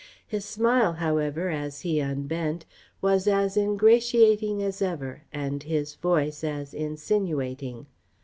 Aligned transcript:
His 0.25 0.45
smile, 0.45 0.93
however, 0.93 1.49
as 1.51 1.81
he 1.81 1.99
unbent, 2.01 2.65
was 3.03 3.27
as 3.27 3.55
ingratiating 3.55 4.59
as 4.63 4.81
ever 4.81 5.25
and 5.31 5.61
his 5.61 5.93
voice 5.93 6.43
as 6.43 6.73
insinuating. 6.73 7.85